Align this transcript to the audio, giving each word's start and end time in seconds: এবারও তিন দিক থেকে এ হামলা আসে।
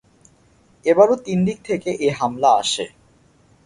এবারও 0.85 1.15
তিন 1.25 1.39
দিক 1.47 1.57
থেকে 1.65 1.89
এ 1.99 2.09
হামলা 2.19 2.49
আসে। 2.61 2.85